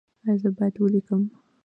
[0.25, 1.21] ایا زه باید ولیکم؟